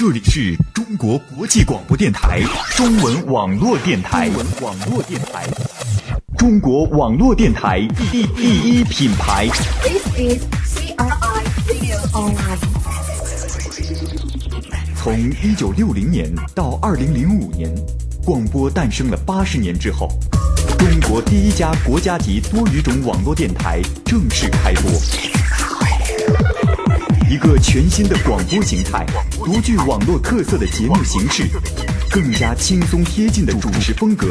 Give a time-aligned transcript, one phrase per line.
[0.00, 2.40] 这里是中国国际广播电台
[2.74, 5.46] 中文网络电台，中文网络电台，
[6.38, 9.46] 中国网络电台第第一品牌。
[9.82, 12.56] This is CRI Radio Online。
[14.96, 17.70] 从一九六零年到二零零五年，
[18.24, 20.08] 广播诞生了八十年之后，
[20.78, 24.90] 中国第一家国家级多语种网络电台正式开播。
[27.30, 29.06] 一个全新的广播形态，
[29.44, 31.44] 独具网络特色的节目形式，
[32.10, 34.26] 更加轻松贴近的主持风格。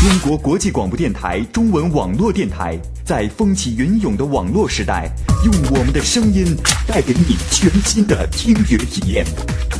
[0.00, 5.10] 中国国际广播电台中文网络电台，在风起云涌的网络时代，
[5.44, 9.26] 用我们的声音带给你全新的听觉体验，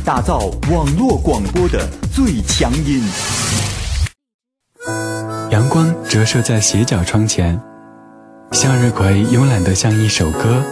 [0.05, 0.37] 打造
[0.69, 3.03] 网络广播的最强音。
[5.49, 7.59] 阳光折射在斜角窗前，
[8.51, 10.63] 向日葵慵懒的像一首歌。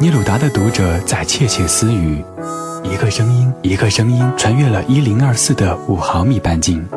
[0.00, 2.24] 尼鲁达的读者在窃窃私语，
[2.82, 6.88] 一个声音，一个声音穿越了一零二四的五毫米半径，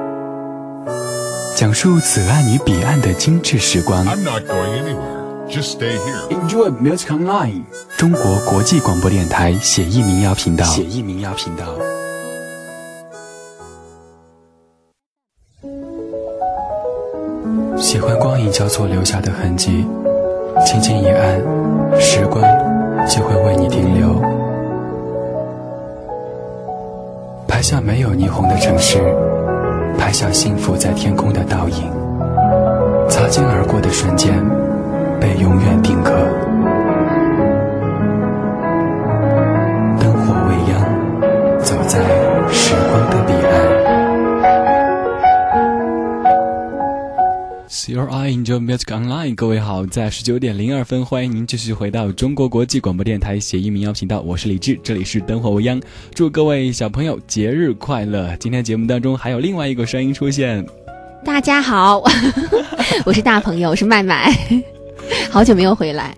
[1.54, 4.06] 讲述此岸与彼岸的精致时光。
[4.06, 5.50] I'm not going anywhere.
[5.50, 6.30] Just stay here.
[6.30, 7.64] Enjoy Music Online，
[7.98, 10.64] 中国国际广播电台写意民谣频道。
[10.64, 11.66] 写意民谣频道。
[17.78, 19.86] 喜欢光影交错留下的痕迹，
[20.66, 21.42] 轻轻一按，
[22.00, 22.42] 时光
[23.08, 24.22] 就会为你停留。
[27.48, 29.00] 拍下没有霓虹的城市，
[29.98, 31.92] 拍下幸福在天空的倒影，
[33.08, 34.34] 擦肩而过的瞬间，
[35.20, 36.12] 被永远定格。
[40.00, 40.82] 灯火未央，
[41.60, 42.00] 走在
[42.52, 43.53] 时光的彼岸。
[47.86, 55.81] CRI Enjoy Music Online，各位好，在十九点零二分，欢迎您继续回到中国国际广播电台协议民谣频道，我是李志，这里是灯火未央，
[56.16, 58.34] 祝各位小朋友节日快乐。
[58.39, 60.66] 今天节目当中还有另外一个声音出现，
[61.26, 62.02] 大家好，
[63.05, 64.33] 我是大朋友，我是麦麦，
[65.30, 66.15] 好久没有回来。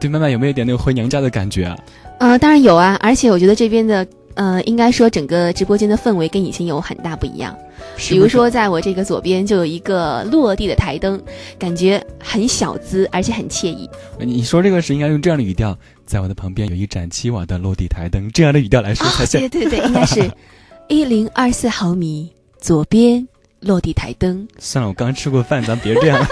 [0.00, 1.78] 对麦麦有没有一点那个回娘家的感觉啊？
[2.18, 7.56] 呃，当然有啊，而且我觉得这边的呃，应该说整个直播间的氛围跟以前有很大不一样。
[7.96, 11.20] 比如说，在我这个左边就有一个落地的台灯，
[11.58, 13.88] 感觉很小资，而且很惬意。
[14.18, 19.40] 你说这个是应该用这样的语调，在我的旁边有一盏七瓦的落地台灯，这样的语调来说才像。
[19.42, 20.28] 对对对，应该是
[20.88, 23.26] 一零二四毫米，左边
[23.60, 24.46] 落地台灯。
[24.58, 26.26] 算了，我刚吃过饭，咱别这样。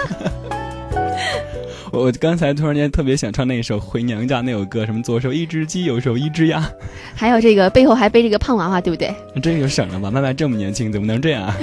[1.95, 6.67] 我刚才突然间特别想唱那首《回娘家》那首歌，什么左手一只鸡，右手一只鸭，
[7.13, 9.13] 还有这个背后还背着个胖娃娃，对不对？
[9.43, 10.09] 这个就省了吧。
[10.09, 11.55] 麦麦这么年轻，怎么能这样啊？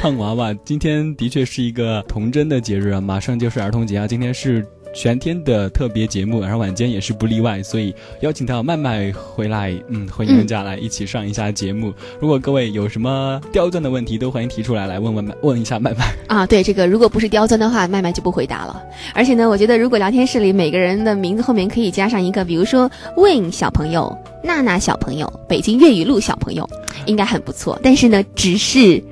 [0.00, 4.64] 胖娃娃，今天的确是一个童真的节日啊，马上就是儿童节啊，今天是。
[4.94, 11.92] 全天的特别节目，然后晚间也是不例外，所以邀请到麦麦回来，嗯，回娘家来一起上一下节目。
[12.20, 16.14] 如果各位有什么刁钻的问题，都欢迎提出来，来问问，问一下麦麦。
[16.28, 18.82] 啊，对，这个如果不是刁钻的话，麦麦就不回答了。
[19.12, 26.68] 而且呢，我觉得如果聊天室里每个人的名字后面可以加上一个，比如说 Win 小朋友、娜娜小朋友、北京粤语路小朋友，
[27.06, 27.78] 应该很不错。
[27.82, 29.02] 但是呢，只是。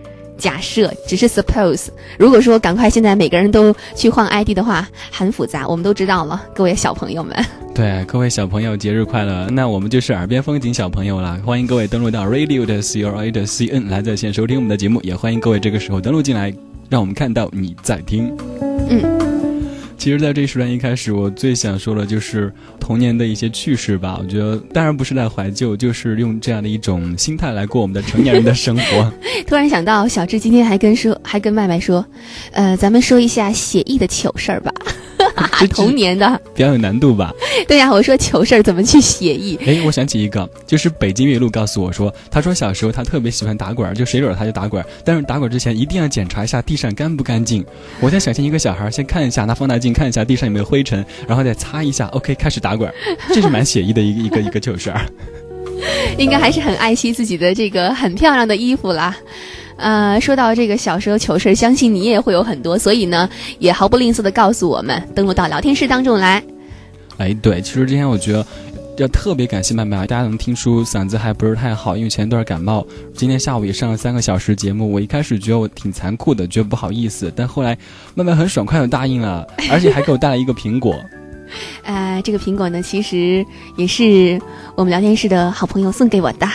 [0.43, 1.87] 假设只是 suppose，
[2.19, 7.33] 如果说赶快现在每个人都去换 ID 的话，很复杂，我们都知道了，各位小朋友们。
[7.73, 9.49] 对，各位小朋友节日快乐！
[9.51, 16.53] 那我们就是耳边风景小朋友啦，欢迎各位登录到 radio 的 c r a 的 cn 来在线收听我们的节目，也欢迎各位这个时候登录进来，
[16.91, 18.37] 让我们看到你在听。
[18.91, 19.22] 嗯。
[20.03, 24.19] 其实，在这一时段一开始，我最想说的就是童年的一些趣事吧。
[24.21, 29.12] 我觉得，当然不是在怀旧，就是用这样的一种心态来过我们的成年人的生活。
[29.47, 32.05] 突然想到，小智今天还跟说，还跟麦麦说，
[32.51, 34.73] 呃，咱们说一下写意的糗事儿吧。
[35.70, 37.32] 童年的比较有难度吧？
[37.69, 39.59] 对呀、啊，我说糗事儿怎么去写意？
[39.65, 47.65] 哎，我想起一个，就是北京岳路告诉我说，他说小时候他特别喜欢打滚，就谁惹他就打滚，但是打滚之前一定要检查一下地上干不干净。
[48.00, 52.93] 我在想象一个小孩先看一下，拿放大镜看一下地上有没有灰尘，然后再擦一下，OK， 开始打滚，
[53.34, 55.06] 这是蛮写意的一个一个一个糗事儿。
[56.17, 59.17] 应该还是很爱惜自己的这个很漂亮的衣服啦。
[59.82, 66.40] 呃，说到这个小时候糗事，相信你也会有很多，所以呢，也毫不吝啬的告诉我们，登录到聊天室当中来。
[67.19, 68.46] 哎，对，其实今天我觉得
[68.99, 74.88] 要特别感谢麦麦，大家能听出嗓子还不是太好，因为前一段感冒，今天下午也上了三个小时节目。
[74.90, 77.76] 我一开始觉得我挺残酷的，觉得不好意思，但后来
[78.14, 80.94] 麦麦很爽快的答应了，而且还给我带来一个苹果。
[81.82, 83.44] 呃，这个苹果呢，其实
[83.76, 84.40] 也是
[84.76, 86.46] 我们聊天室的好朋友送给我的。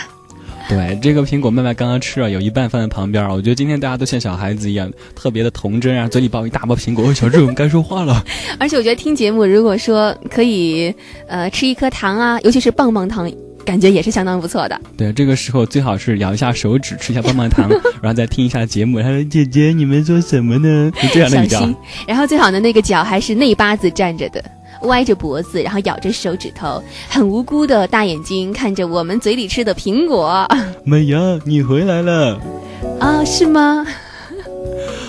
[0.68, 3.26] 对，这个苹果麦麦刚刚吃了，有一半放在旁边。
[3.30, 7.12] 我觉得今天大家都像小孩子一样，特别的童真啊，嘴里抱一大包苹果。
[7.14, 8.22] 小智，我们该说话了。
[8.58, 10.94] 而且我觉得听节目，如果说可以，
[11.26, 13.30] 呃，吃一颗糖啊，尤其是棒棒糖。
[13.64, 14.80] 感觉也是相当不错的。
[14.96, 17.68] 对，这个时候最好是咬一下手指，吃一下棒棒糖，
[18.00, 19.02] 然后再听一下节目。
[19.02, 21.76] 他说：“姐姐，你们说什么呢？”就这样的小语调心。，
[22.06, 24.42] 然后最好呢，那个脚还是内八字站着的。
[24.82, 30.46] 歪着脖子，然后咬着手指头，很无辜的大眼睛看着我们嘴里吃的苹果。
[30.84, 32.38] 美羊，你回来了。
[33.00, 33.86] 啊，是吗？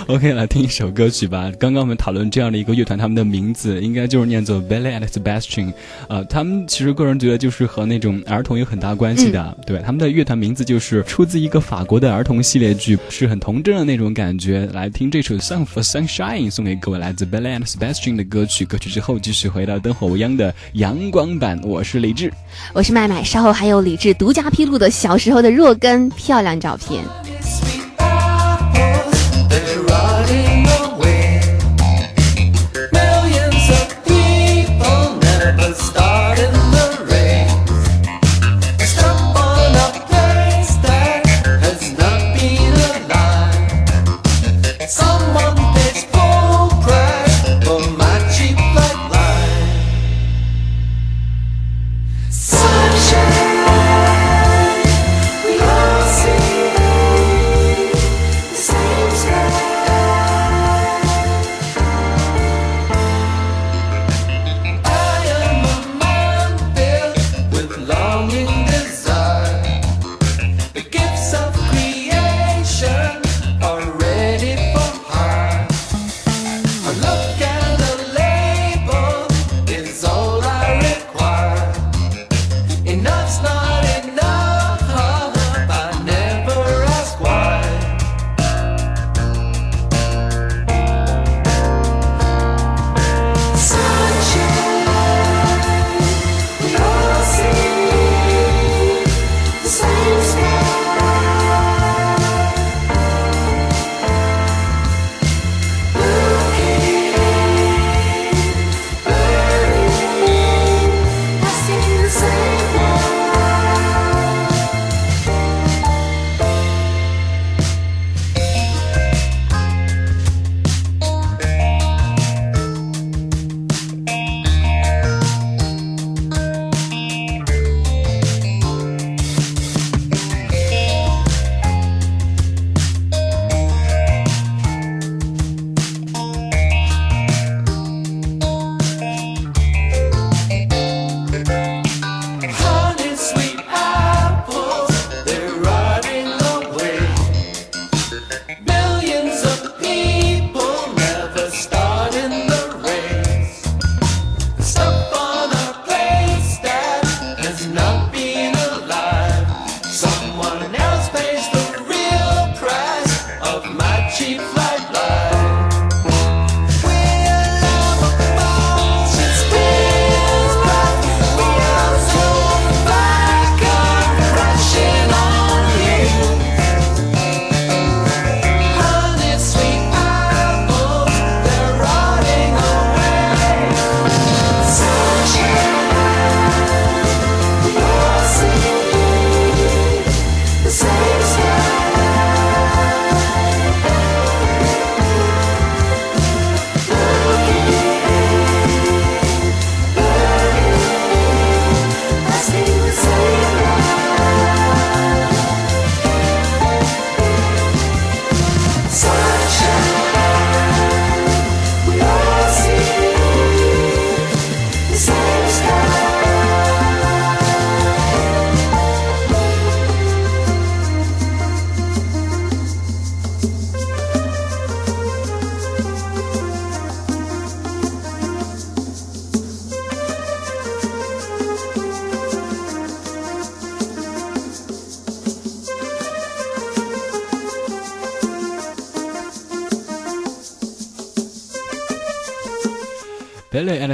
[0.20, 1.52] OK，来听一首歌曲吧。
[1.60, 5.72] 刚刚我们讨论这样的一个乐团，他们的名字应该就是念作 Ballet and Sebastian。
[6.08, 9.78] 呃，他们其实个人觉得就是和那种儿童有很大关系的，对。
[9.84, 14.68] 他们的乐团名字就是出自一个法国的儿童系列剧，是很童真的那种感觉。
[14.74, 18.66] 来听这首《Song for Sunshine》，送给各位来自 Ballet and Sebastian 的歌曲。
[18.66, 22.34] 歌曲之后继续回到灯火无央的阳光版，我是李志。
[22.74, 27.04] 我是麦麦，稍后还有李志独家披露的小时候的若干漂亮照片。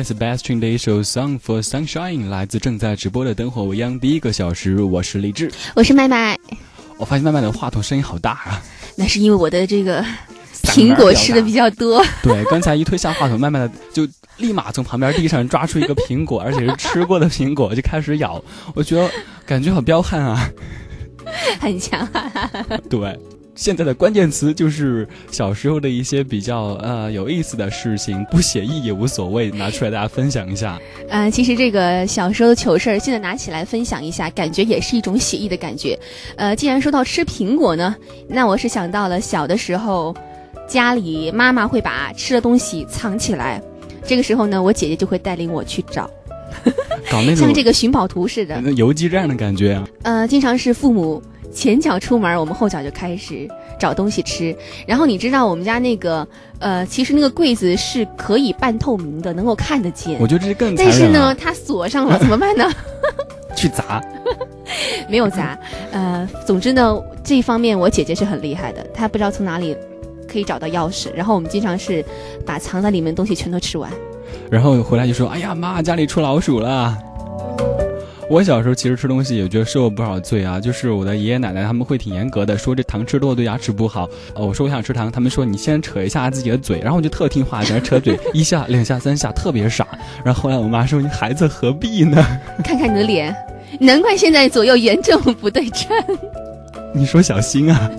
[0.05, 5.51] Sebastian 的一首《Song for Sunshine》来自正在直播的灯火未央第一个小时，我是李志。
[5.75, 6.38] 我是麦麦，
[7.00, 8.62] 我发现麦麦的话筒声音好大啊！
[8.95, 10.05] 那是因为我的这个
[10.62, 12.05] 苹果吃的比较多。
[12.21, 14.07] 对，刚才一推下话筒，麦麦的就
[14.38, 18.39] 立马从旁边地上抓出一个苹果，而且是吃过的苹果，就开始咬。
[18.75, 19.09] 我觉得
[19.43, 20.47] 感觉好彪悍啊！
[21.59, 22.79] 很强悍。
[22.88, 23.19] 对，
[23.55, 30.77] 现在的关键词就是小时候的一些比较呃有意思的事情，不写意也无所谓，拿出来大家分享一下。
[31.09, 35.97] 呃，其实这个小时候的糗事儿，现在拿起来分享一下，感觉也是一种写意的感觉。
[36.35, 37.95] 呃，既然说到吃苹果呢，
[38.27, 40.13] 那我是想到了小的时候，
[40.67, 43.62] 家里妈妈会把吃的东西藏起来，
[44.05, 46.09] 这个时候呢，我姐姐就会带领我去找，
[47.09, 48.59] 搞那种 像这个寻宝图似的。
[48.62, 49.88] 那游击战的感觉啊。
[50.03, 53.47] 呃，经常是父母前脚出门，我们后脚就开始
[53.79, 54.55] 找东西吃。
[54.85, 56.27] 然后你知道我们家那个
[56.59, 60.27] 呃，其实那个柜子是可以半透明的，能够看得见我。
[60.27, 61.35] 觉得这是更残但是呢，！
[61.35, 62.69] 它锁上了，怎么办呢？
[63.55, 64.03] 去砸，
[65.07, 65.57] 没有砸。
[65.91, 69.75] 呃，总之呢，这一方面我姐姐是很厉害的，她不知道从哪里
[70.27, 71.07] 可以找到钥匙。
[71.15, 72.03] 然后我们经常是
[72.45, 73.89] 把藏在里面的东西全都吃完。
[74.49, 76.97] 然后回来就说：“哎呀妈，家里出老鼠了。”
[78.27, 84.10] 我小时候其实吃东西也觉得受了不少罪啊，就是我的爷爷奶奶他们会挺严格的，说这糖吃多了对牙齿不好。
[84.34, 89.88] 呃，我说我想吃糖，他们说你先扯一下自己的嘴，然后我就特听话，在那扯嘴，一下、两下、三下，特别傻。
[90.24, 92.25] 然后后来我妈说：“你孩子何必呢？
[92.63, 93.36] 看看你的脸，
[93.79, 95.96] 难怪现在左右严重不对称。
[96.94, 97.89] 你说小心啊。”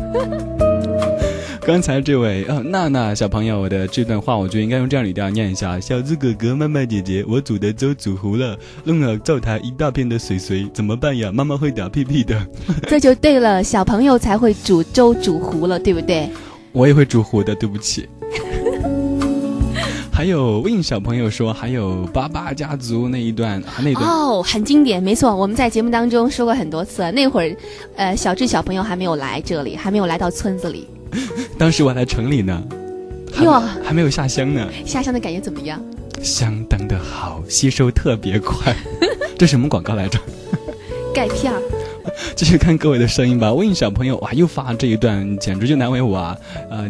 [1.66, 11.32] 刚才这位呃娜娜小朋友的这段话，我觉得应该用这样语调念一下：小猪哥哥、妈妈姐姐，我煮的粥煮糊了，弄了灶台一大片的水水，怎么办呀？
[11.32, 12.40] 妈妈会打屁屁的。
[12.86, 16.30] 这就对了，小朋友才会煮粥煮糊了，对不对？
[16.70, 18.08] 我也会煮糊的，对不起。
[20.14, 27.10] 还有 Win 小朋友说，还有巴巴家族那一段啊，那段、哦，很经典，没错，我们在节目当中说过很多次。
[27.10, 27.56] 那会儿，
[27.96, 30.86] 呃，小智小朋友还没有来这里，还没有来到村子里，
[31.58, 32.62] 当时我还在城里呢，
[33.42, 35.80] 哟还没有下乡呢，下乡的感觉怎么样？
[36.22, 38.74] 相当的好，吸收特别快。
[39.38, 40.18] 这什么广告来着？
[41.14, 41.60] 钙片儿，
[42.34, 43.52] 继续看各位的声音吧。
[43.52, 46.36] Win 小朋友哇，又发这一段，简直就难为我啊！
[46.70, 46.88] 呃，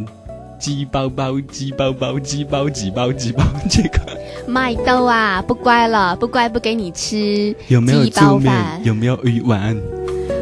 [0.58, 4.00] 鸡包包，鸡包包，鸡包几包几包， 这个
[4.46, 8.80] 麦兜啊，不乖了，不乖不给你吃，有没有粗面？
[8.84, 9.76] 有没有鱼丸？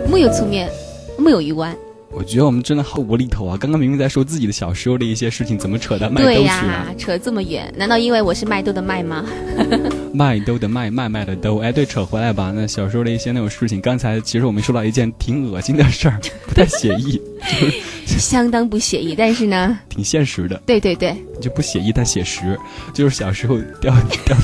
[0.08, 0.70] 木有粗面，
[1.18, 1.74] 木有鱼丸。
[2.16, 3.56] 我觉得我们真的好无厘头啊！
[3.60, 6.94] 刚刚明明在说自己的小时候的一些事情，怎么扯到麦兜对去呀、了？
[6.96, 9.24] 扯这么远，难道因为我是麦兜的麦吗？
[10.14, 11.58] 麦兜的麦，麦麦的兜。
[11.58, 12.52] 哎，对，扯回来吧。
[12.54, 17.20] 那小时候的一些那种事情，刚才其实我们说到一件挺恶心的事儿， 不太写意，
[18.06, 22.56] 相当不写意，但是呢，挺现实的，对对对，就不写意但写实。
[22.92, 23.92] 就是小时候掉
[24.24, 24.36] 掉，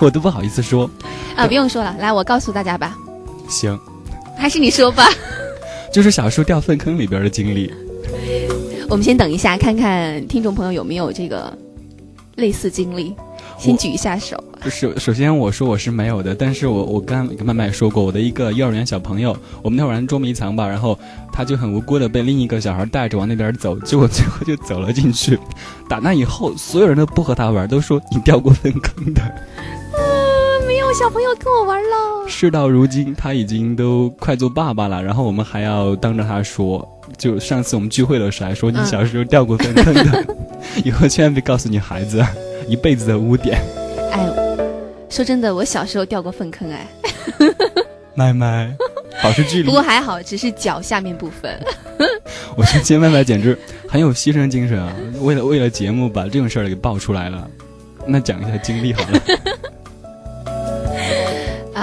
[0.00, 0.88] 我都不好意思说。
[1.34, 2.94] 啊，不用说了，来，我告诉大家吧，
[3.48, 3.78] 行，
[4.36, 5.08] 还是你说吧。
[5.96, 7.72] 就是小时候掉粪坑里边的经历。
[8.86, 11.50] 我们先等一下，看看听众朋友有没有这个
[12.34, 13.14] 类似经历，
[13.58, 14.36] 先举一下手。
[14.68, 20.98] 首首先我说我是没有的，但是我我刚跟麦麦说过，我的一个幼儿园小朋友，我们那会儿玩捉迷藏吧，然后
[21.32, 25.38] 他就很无辜的被另一个小孩带着往那边走，结果最后就走了进去。
[25.88, 29.22] 打那以后，所有人都不和他玩，都说你掉过粪坑的。
[30.94, 32.26] 小朋友跟我玩喽。
[32.26, 36.86] 事到如今，他已经都快做爸爸了，然后我们还要当着他说，
[37.18, 40.24] 就上次我们聚会的时候还说你嗯小时候掉过粪坑的，
[40.84, 42.24] 以后千万别告诉你孩子，
[42.66, 43.60] 一辈子的污点。
[44.12, 44.26] 哎，
[45.10, 46.88] 说真的，我小时候掉过粪坑哎，
[48.14, 48.74] 麦麦，
[49.22, 49.72] 保持距离不。
[49.72, 51.60] 过还好，只是脚下面部分。
[52.56, 54.92] 我觉得今天麦麦简直很有牺牲精神啊！
[55.20, 57.46] 为了为了节目把这种事儿给爆出来了。
[58.06, 59.20] 那讲一下经历好了。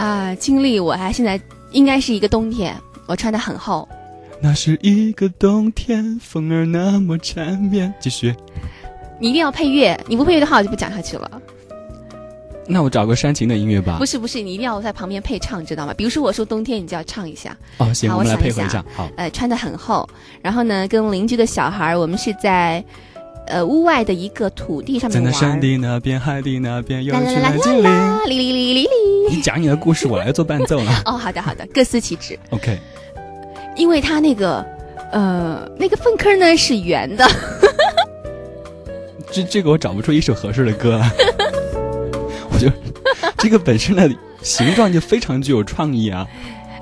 [0.03, 1.39] 啊，经历我还现在
[1.71, 3.87] 应该是一个冬天，我穿的很厚，
[4.41, 7.93] 那是一个冬天，风儿那么缠绵。
[8.01, 8.35] 继续，
[9.17, 11.41] 你一定要配乐，你不配乐的话我就不讲下去了。
[12.67, 14.05] 那我找个煽情的音乐吧不。
[14.05, 15.93] 是不是，你一定要在旁边配唱，知道吗？
[15.93, 17.55] 比如说我说冬天，你就要唱一下。
[17.77, 18.83] 哦，行，好我们来配合一下。
[18.93, 20.05] 好，呃，穿的很厚，
[20.41, 22.83] 然后呢，跟邻居的小孩，我们是在
[23.47, 25.61] 呃屋外的一个土地上面在那山面玩儿。
[25.61, 27.83] 的那边，海的那边，有群啦啦啦啦蓝精灵。
[27.83, 28.81] 啦，哩哩哩哩哩。
[28.81, 28.87] 你
[29.43, 30.91] 讲你的故事，我来做伴奏了。
[31.05, 32.39] 哦，好的好的，各司其职。
[32.51, 32.79] OK，
[33.75, 34.65] 因为它那个
[35.11, 37.29] 呃那个粪坑呢是圆的，
[39.29, 41.11] 这这个我找不出一首合适的歌来。
[42.49, 42.71] 我就
[43.37, 44.09] 这个本身的
[44.41, 46.25] 形状就非常具有创意啊。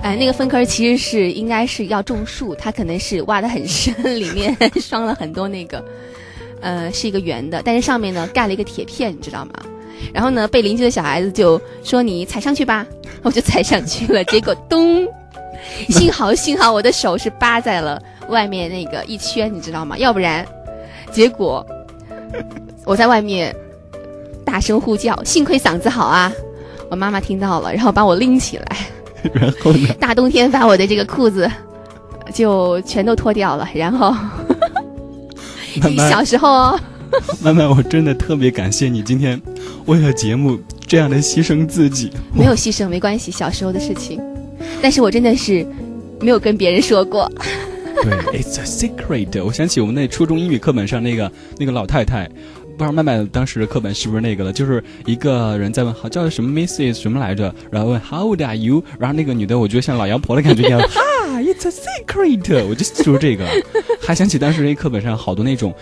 [0.03, 4.56] 哎，那个粪坑其实是应该是要种树，它可能是挖的很深，里面
[4.88, 5.84] 装了很多那个，
[6.62, 9.53] 呃，是一个圆的，但是上面呢盖了一个铁片，你知道吗？
[10.13, 12.86] 然后呢，被邻居的小孩子就说你踩上去吧，
[13.24, 15.08] 我就踩上去了，结果咚，
[15.89, 19.98] 幸好幸好我的手是扒在了外面那个一圈，你知道吗？
[19.98, 20.46] 要不然，
[21.12, 21.65] 结果
[22.86, 23.55] 我在外面
[24.43, 26.31] 大声呼叫，幸亏嗓子好啊，
[26.89, 28.65] 我妈妈听到了，然后把我拎起来。
[29.34, 29.88] 然后呢？
[30.00, 31.50] 大冬天把我的这个裤子
[32.34, 34.15] 就全都脱掉了，然后
[36.10, 36.79] 小时候哦，
[37.41, 39.39] 慢慢，我真的特别感谢你今天
[39.86, 42.12] 为了节目这样的牺牲自己。
[42.34, 44.22] 没有牺牲没关系，小时候的事情。
[44.82, 45.65] 但是我真的是
[46.20, 47.32] 没有跟别人说过。
[48.03, 49.44] 对，It's a secret。
[49.44, 52.27] 我想起我们那初中英语课本上那个那个老太太，
[52.77, 54.53] 不知道麦麦当时的课本是不是那个了？
[54.53, 57.53] 就是一个人在问，好叫什么 Mrs 什么来着？
[57.70, 58.84] 然后问 How old are you？
[58.98, 61.01] 然后那个女的，我觉得像老妖婆的感觉一样， 哈
[61.41, 62.65] ，It's a secret。
[62.65, 63.46] 我就记住这个，
[64.00, 65.74] 还想起当时那课本上好多那种。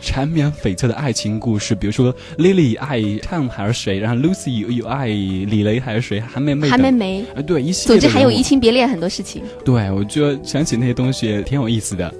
[0.00, 9.42] 缠绵悱恻的爱情故事，比如说 Lily 爱 Tom 还是谁，然后 Lucy 又爱李雷还是谁，韩梅梅，韩梅梅，啊，对，一系列的总之还有移情别恋很多事情。
[9.64, 12.12] 对，我觉得想起那些东西挺有意思的。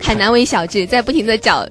[0.00, 1.64] 海南为小智在不停的找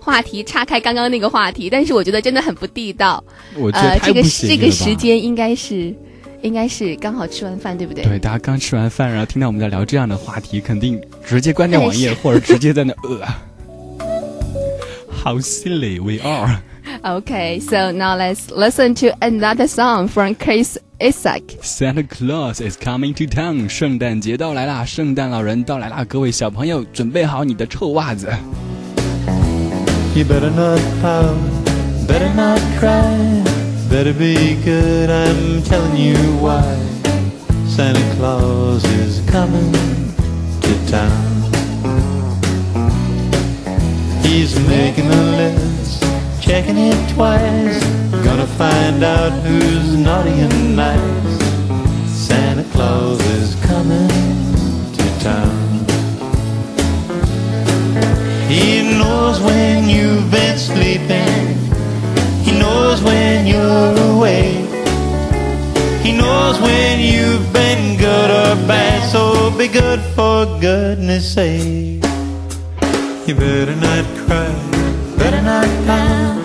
[0.00, 3.22] 话题岔开刚刚那个话题，但是我觉得真的很不地道。
[3.56, 5.94] 我觉得呃，太这个这个时间应该是
[6.46, 8.04] 应该是刚好吃完饭，对不对？
[8.04, 13.26] 对，大家刚吃完饭，然后听到我们在聊这样的话题，肯定直接关掉网页，或者直接在那呃。
[15.24, 21.42] How silly we are！Okay, so now let's listen to another song from Chris Isaac.
[21.60, 24.84] Santa Claus is coming to town，圣诞节到来啦！
[24.84, 26.04] 圣诞老人到来啦！
[26.08, 28.28] 各位小朋友，准备好你的臭袜子。
[30.14, 31.34] You better not pout,
[32.06, 33.35] better not cry,
[33.88, 36.62] better be good, I'm telling you why.
[37.66, 39.72] Santa Claus is coming
[40.60, 41.42] to town.
[44.22, 46.02] He's making a list,
[46.40, 47.84] checking it twice,
[48.24, 51.38] gonna find out who's naughty and nice.
[52.08, 54.08] Santa Claus is coming
[54.96, 55.86] to town.
[58.48, 61.65] He knows when you've been sleeping.
[62.46, 64.64] He knows when you're away.
[66.04, 69.10] He knows when you've been good or bad.
[69.10, 72.04] So be good for goodness sake.
[73.26, 74.54] You better not cry,
[75.18, 76.38] better not pout,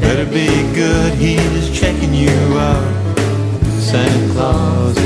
[0.00, 1.12] better be good.
[1.14, 2.38] He's checking you
[2.70, 2.92] out.
[3.88, 4.96] Santa Claus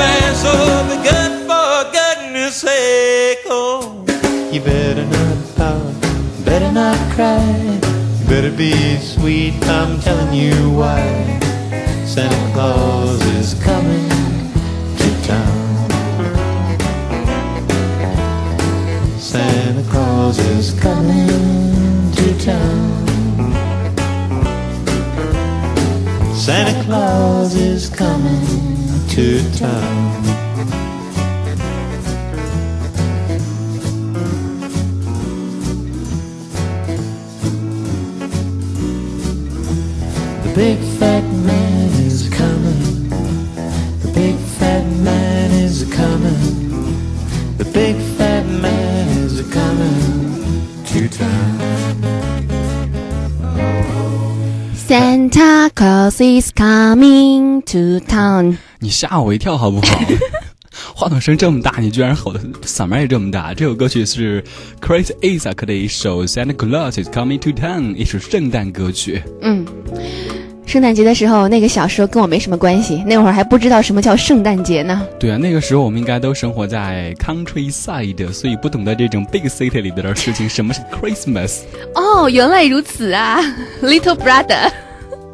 [0.00, 0.32] bad.
[0.44, 0.52] So
[1.08, 3.44] good for goodness sake.
[3.46, 4.04] Oh,
[4.52, 5.94] you better not pout,
[6.44, 7.78] better not cry.
[7.78, 9.54] you Better be sweet.
[9.78, 11.02] I'm telling you why.
[12.14, 14.10] Santa Claus is coming
[15.00, 15.88] to town.
[19.30, 23.00] Santa Claus is coming to town.
[26.34, 28.49] Santa Claus is coming
[29.20, 30.22] to town.
[40.42, 43.10] The big fat man is coming.
[44.04, 47.58] The big fat man is coming.
[47.58, 51.58] The big fat man is coming to town.
[54.74, 58.58] Santa Claus is coming to town.
[58.82, 60.00] 你吓我一跳好不好？
[60.94, 63.52] 话筒声这么大，你居然吼的嗓门也这么大。
[63.52, 64.42] 这首歌曲是
[64.80, 69.22] Chris Isaac 的一首《Santa Claus is Coming to Town》，一首圣诞歌曲。
[69.42, 69.66] 嗯，
[70.64, 75.06] 圣诞节的时候，那个小时候跟我没什么关系，那会儿还不知道什么叫圣诞节呢。
[75.18, 80.48] 对啊，那个时候我们应该都生活在 countryside，所以不懂得这种 big city 里边的事情。
[80.48, 81.60] 什么是 Christmas？
[81.94, 83.40] 哦，原来如此啊
[83.82, 84.70] ，Little Brother。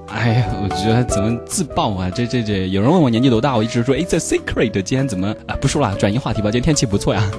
[0.08, 2.10] 哎呀，我觉得怎么自爆啊？
[2.10, 4.70] 这这这，有人问我年纪多大，我一直说 It's a secret。
[4.70, 5.56] 今天怎么啊？
[5.60, 6.50] 不说了，转移话题吧。
[6.50, 7.30] 今天天气不错呀，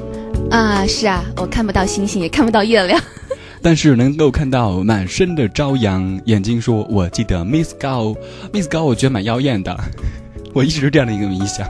[0.52, 3.02] 啊，是啊，我看不到星星，也看不到月亮。
[3.62, 6.22] 但是能够看到满身的朝阳。
[6.26, 8.16] 眼睛说，我记得 Miss 高
[8.54, 9.76] ，Miss 高，我觉得蛮妖艳的。
[10.54, 11.68] 我一直是这样的一个印象。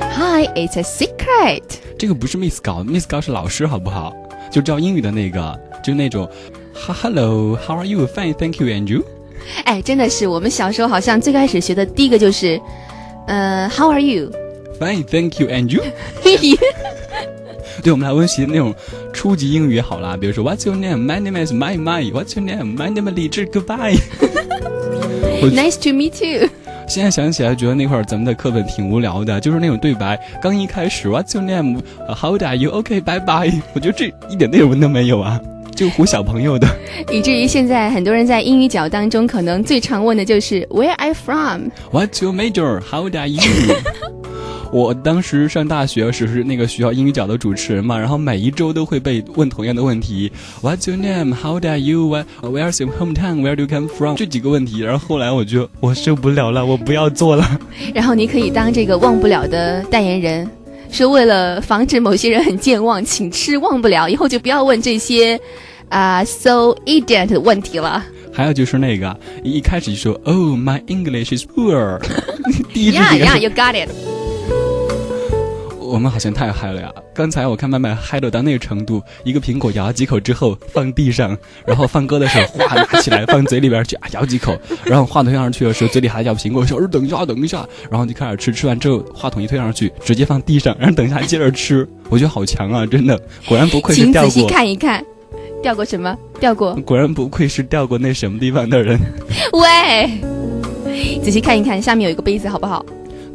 [0.00, 1.62] Hi, it's a secret。
[1.98, 4.12] 这个不是 Miss 高，Miss 高是老师，好不好？
[4.50, 6.28] 就教英语的那个，就那种
[6.74, 9.04] ，Hello，How are you？Fine，Thank you，and you？
[9.64, 12.60] 哎，真的是，我们小时候好像最开始学的第一个就是，
[13.26, 15.82] 呃，How are you？Fine，Thank you，and you？
[17.82, 18.74] 对，我们来温习那种
[19.12, 22.10] 初级英语好啦，比如说 What's your name？My name is My My。
[22.10, 23.46] What's your name？My name is 李志。
[23.46, 23.98] Goodbye。
[25.42, 26.48] Nice to meet you。
[26.88, 32.70] 现在想起来，觉得那会儿咱们的课本挺无聊的，就是那种对白，刚一开始 What's your name？How old are you?
[32.70, 33.52] OK, bye bye.。
[33.74, 35.40] 我觉得这一点内容都没有啊。
[35.76, 36.66] 就唬小朋友的，
[37.12, 43.40] 以至于现在很多人在英语角当中可能最常问的就是 where are you from？what's your major？how are you？
[44.72, 54.16] 我当时上大学的时候是那个学校英语角的主持人嘛，然后每一周都会被问同样的问题，what's your name？how are you？where's your hometown？where do you come from？
[54.16, 57.46] 这几个问题，然后后来我就，我受不了了，我不要做了。
[57.94, 60.50] 然后你可以当这个忘不了的代言人。
[60.90, 65.38] 说为了防止某些人很健忘，请吃忘不了，以后就不要问这些
[65.88, 68.04] 啊、so idiot 的问题了。
[68.32, 72.00] 还有就是那个一一开始就说 Oh, my English is poor，
[72.74, 72.98] 第一句。
[72.98, 74.15] Yeah, yeah, you got it。
[75.86, 76.92] 我们好像太嗨了呀！
[77.14, 92.84] 刚才我看麦麦嗨到到那个程度，一个苹果咬几口之后放地上，然后放歌的时候哗拿起来放嘴里边去啊咬几口，然后话筒推上去的时候嘴里还咬苹果，说等一下等一下，然后就开始吃，吃完之后话筒一推上去直接放地上，然后等一下接着吃，我觉得好强啊！
[92.84, 95.04] 真的，果然不愧是请仔细，看一看，
[95.62, 96.16] 掉过什么？
[96.40, 98.98] 掉过果然不愧是掉过那什么地方的人。
[99.54, 100.10] 喂，
[101.22, 102.84] 仔细看一看，下面有一个杯子，好不好？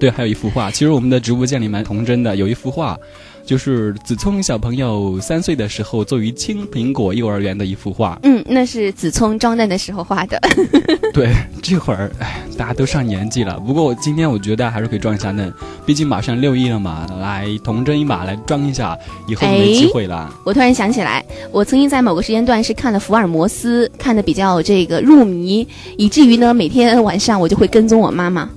[0.01, 0.71] 对，还有一幅画。
[0.71, 2.97] 其实我们的直播间里蛮童真的，有一幅画，
[3.45, 8.19] 就是子聪小朋友三岁的时候作于青苹果幼儿园的一幅画。
[8.23, 10.41] 嗯，那是子聪装嫩的时候画的。
[11.13, 13.59] 对，这会儿哎，大家都上年纪了。
[13.59, 15.53] 不过我今天我觉得还是可以装一下嫩，
[15.85, 20.33] 毕竟马上六一了嘛，来童真一把，来装一下，以后没机会了。
[20.43, 28.49] 我突然想起来，我曾经在某个时间段是看了福尔摩斯，看的比较这个入迷，以至于呢，每天晚上我就会跟踪我妈妈。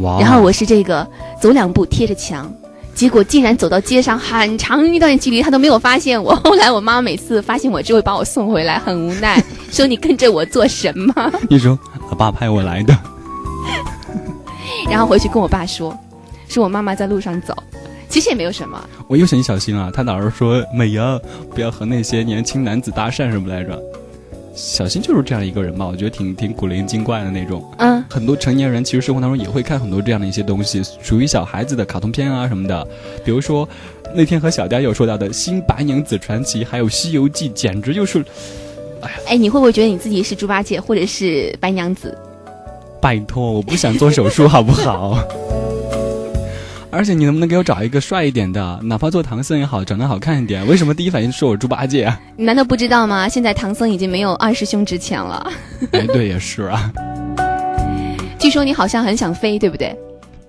[0.00, 1.06] 哇然后我是这个
[1.40, 2.52] 走两步贴着墙，
[2.94, 6.34] 结果竟然走到街上很长一段距离，他都没有发现我。
[6.36, 11.12] 后来我妈每次发现我就会把我送回来，很无奈， 说你跟着我做什么？
[11.48, 11.78] 你说，
[12.10, 12.96] 我爸派我来的。
[14.90, 15.96] 然后回去跟我爸说，
[16.48, 17.54] 说我妈妈在路上走，
[18.08, 18.82] 其实也没有什么。
[19.06, 21.18] 我又想你小心啊，他老是说美呀，
[21.54, 23.78] 不要和那些年轻男子搭讪什么来着。
[24.60, 27.64] 小新就是这样一个人嘛，我觉得挺挺古灵精怪的那种。
[27.78, 32.84] 嗯，很多成年人其实生活当中也会看很多这样的一些东西，属于小孩子的卡通片啊什么的。
[33.24, 33.66] 比如说
[34.12, 38.18] 那天和小佳有说到的《新白娘子传奇》，还有《西游记》，简直就是
[39.00, 42.18] 哎呀哎，你会不会觉得你自己是猪八戒或者是白娘子？
[43.00, 45.16] 拜托，我不想做手术好不好？
[46.98, 50.66] 而且你能不能给我找一个帅一点的，哪怕做唐僧也好，长得好看一点？
[50.66, 52.20] 为什么第一反应说我猪八戒啊？
[52.36, 53.28] 你难道不知道吗？
[53.28, 55.48] 现在唐僧已经没有二师兄值钱了。
[55.92, 56.92] 哎，对，也是啊。
[58.36, 59.96] 据说你好像很想飞，对不对？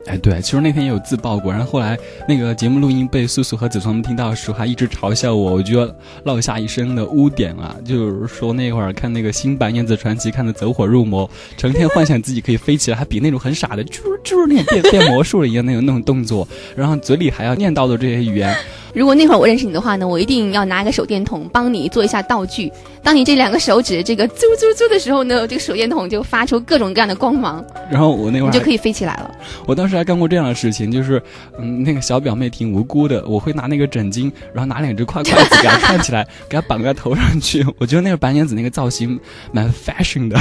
[0.06, 5.88] 哎，对，其实那天也有自曝过，然后后来那个节目录音被素素和子聪们听到的时候，还一直嘲笑我，我就要
[6.24, 7.76] 落下一身的污点了。
[7.86, 18.56] 就是说那会儿看那个《新版《燕子传奇》看的走火入魔，成天幻想自己可以飞起来，还比那种很傻的，就是就是那种变变魔术了一样那种那种动作，然后嘴里还要念叨的这些语言。
[18.94, 22.72] 如果那会儿我认识你的话呢，我一定要拿一个手电筒帮你做一下道具。
[23.02, 29.32] 当你这两个手指这个啾啾啾的时候呢，这个手电筒就发出各种各样的光芒，然后我那会儿你就可以飞起来了。
[29.66, 31.22] 我当时还干过这样的事情，就是，
[31.60, 37.66] 嗯，那个小表妹挺无辜的，我会拿那个枕巾，然后拿两只筷筷子给她串起来， 给她绑在头上去。
[37.78, 39.20] 我觉得那个白娘子那个造型
[39.52, 40.38] 蛮 fashion 的。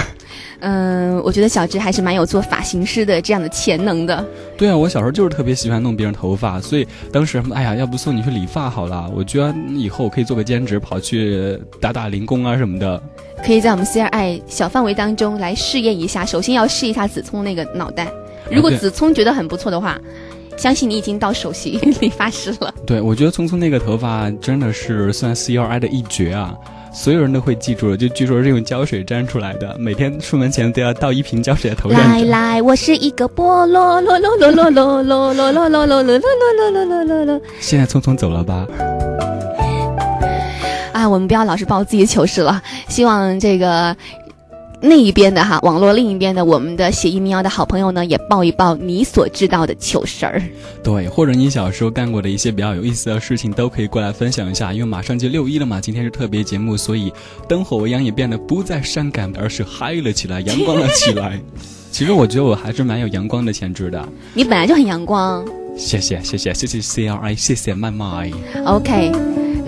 [0.61, 4.27] 嗯，我觉得小智还是蛮有做发型师的这样的潜能的。
[4.57, 9.11] 对啊，我小时候就是特别喜欢弄别人头发，所以当时哎呀，要不送你去理发好了。
[9.15, 13.03] 我觉得以后我可以做个兼职，跑去打打零工啊什么的。
[13.45, 16.25] 可以在我们 CRI 小范围当中来试验一下。
[16.25, 18.13] 首先要试一下子聪那个脑袋，
[18.51, 19.99] 如果子聪觉得很不错的话，
[20.57, 22.73] 相信你已经到首席理发师了。
[22.87, 26.55] 对，我觉得聪聪那个头发真的是算 CRI 的一绝啊。
[26.93, 32.01] 所有人都会记住了，就据说是用胶水粘出来的，每天出门前都要倒一瓶胶水在头上。
[32.01, 34.03] 来来，我是一个菠萝。
[37.61, 38.67] 现在匆匆走了吧？
[40.93, 42.61] 啊，我们不要老是抱自己的糗事了。
[42.89, 43.97] 希望这个
[44.81, 50.41] 那一边的哈，网络另一边的我们的写意民谣的好朋友呢，也报一报你所知道的糗事儿。
[50.85, 54.73] 对，或者你小时候干过的一些比较有意思的事情，都可以过来分享一下。
[54.73, 57.13] 因为马上就六一了嘛，今天是特别节目，所以
[57.49, 61.41] 灯火未央也变得不再伤感，而是嗨了起来，阳光了起来。
[61.91, 64.09] 其实我觉得我还是蛮有阳光的潜质的。
[64.35, 65.45] 你本来就很阳光。
[65.77, 68.31] 谢谢谢谢谢谢 CRI，谢谢麦麦。
[68.65, 69.11] OK，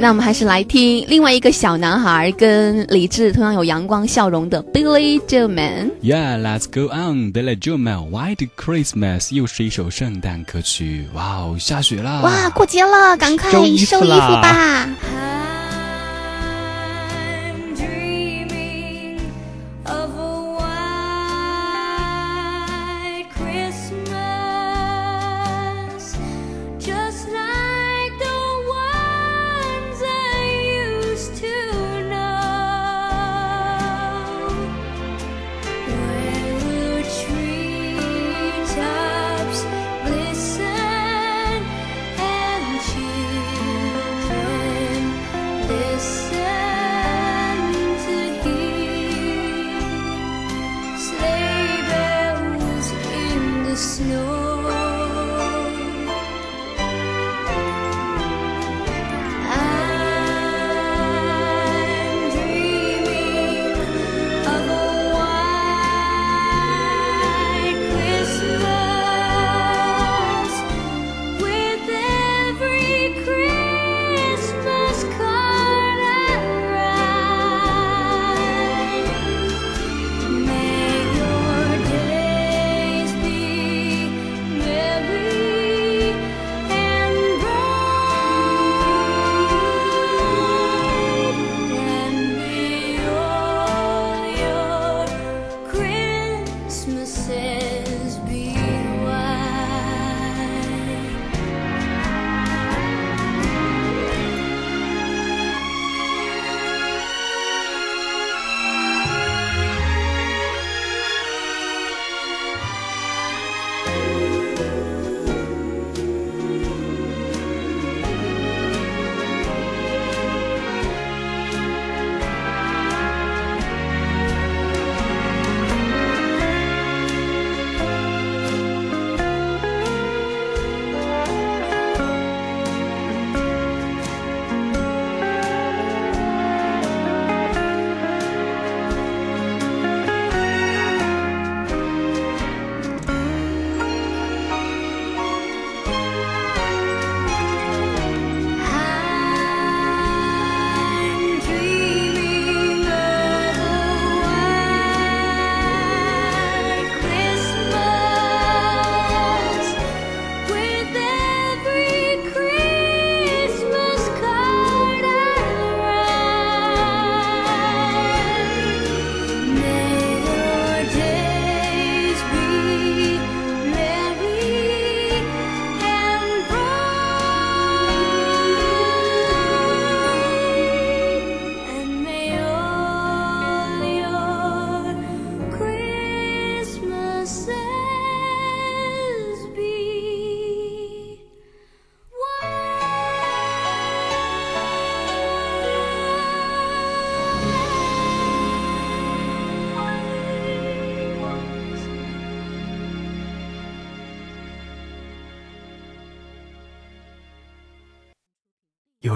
[0.00, 5.90] 那我们还是来听另外一个小男孩跟李志同样有阳光笑容的 Billy Joel。
[6.02, 7.34] Yeah, let's go on.
[7.34, 11.06] Billy Joel, White Christmas 又是一首圣诞歌曲。
[11.12, 12.22] 哇哦，下雪啦！
[12.22, 14.88] 哇，过节了，赶快收衣服吧。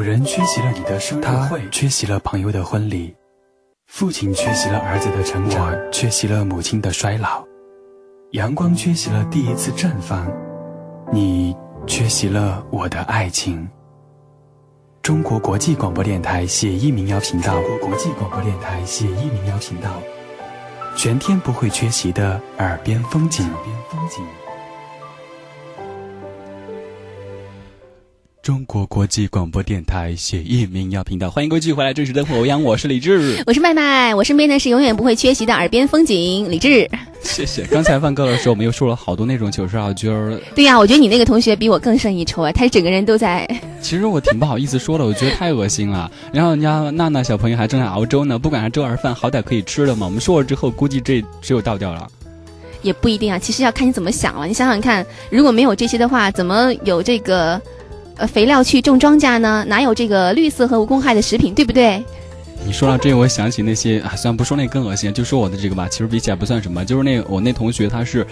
[0.04, 3.16] 人缺席了你的生日会，缺席了朋友的婚礼，
[3.86, 7.42] 父亲缺席了儿子的成长，我缺席了母亲的衰老，
[8.32, 10.30] 阳光缺席了第一次绽放，
[11.10, 13.66] 你缺席了我的爱情。
[15.00, 19.88] 中国国际广播电台写意民谣频道，中国国际广播电台写意民谣频道，
[20.94, 23.46] 全天不会缺席的耳边风景。
[23.46, 24.43] 耳边风景。
[28.44, 33.42] 中国国际广播电台写意民谣频道，欢迎各位继续回来，这是灯火欧阳，我是李志。
[33.46, 36.86] 我是麦麦，我身边呢是永远不会缺席的耳边风景李志。
[37.22, 37.64] 谢谢。
[37.68, 40.38] 刚才放歌的时候，我们又说了好多那种九十二句儿。
[40.54, 43.48] 对呀、我觉得你那个同学比我更胜一筹啊，他整个人都在。
[43.80, 46.12] 其实我挺不好意思说的，我觉得太恶心了。
[46.30, 50.04] 然后人家娜娜小朋友还正在熬粥呢，不管是粥还是饭，好歹可以吃的嘛。
[50.04, 52.06] 我们说了之后，估计这只有倒掉了。
[52.82, 54.46] 也不一定啊，其实要看你怎么想了。
[54.46, 57.58] 你想想看，如果没有这些的话，怎么有这个
[58.16, 59.64] 呃肥料去种庄稼呢？
[59.68, 62.02] 哪有这个绿色和无公害的食品，对不对？
[62.66, 66.82] 你说到这个，我想起那些啊，虽然不说那更恶心，就说我的这个吧，其实比起来不算什么。
[66.82, 68.26] 就是那我那同学，他是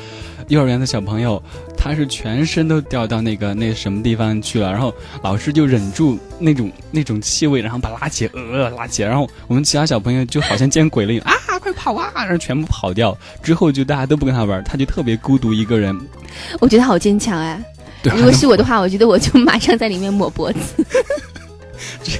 [0.49, 1.43] 幼儿园的小朋友，
[1.77, 13.15] 他是全身都掉到那个那什么地方去了，然后老师就忍住那种那种气味，然后把他拉起来，呃，拉起来，然后我们其他小朋友就好像见鬼了一样啊，快跑啊，然后全部跑掉。
[13.43, 15.95] 之后就大家都不跟他玩，他就特别孤独一个人。
[16.59, 17.63] 我觉得好坚强哎！
[18.03, 20.59] 对，如果是我的话，我觉得我就马上在里面抹脖子。
[22.03, 22.13] 这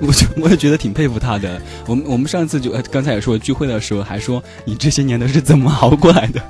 [0.00, 1.60] 我就我也觉得挺佩服他的。
[1.86, 6.40] 我们我们上次就呃刚才也说聚会的时候还说你这些年都是怎么熬过来的？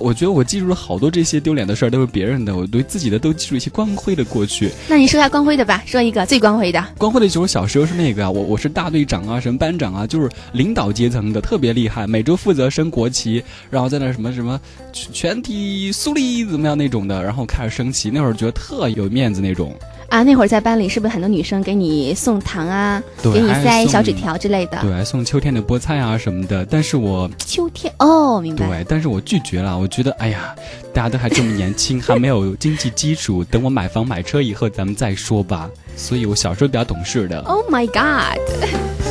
[0.00, 4.70] 我觉得我记住了好多这些丢脸的事儿都是别人的，我对自己的都记住一些光辉的过去。
[4.88, 6.84] 那你说下光辉的吧，说一个最光辉的。
[6.96, 14.60] 光辉的就是我小时候是那个啊，我我是大队长啊，什么班长啊，就是领导阶层的，特别厉害，每周负责升国旗，然后在那什么什么
[14.92, 19.74] 全全体肃立怎么样那种的，然后开始升旗，那会儿觉得特有面子那种。
[20.08, 24.78] 啊，那会儿在班里是不是很多女生给你送糖啊，给你塞小纸条之类的？
[24.80, 28.66] 对，还送秋天的菠菜啊什么的，但是我秋天哦，明白。
[28.66, 29.78] 对，但是我拒绝了。
[29.78, 30.54] 我觉得，哎呀，
[30.94, 35.68] 大家都还这么年轻，还没有经济基础，等我买房买车以后咱们再说吧。
[35.94, 37.40] 所以我小时候比较懂事的。
[37.40, 39.07] Oh my god！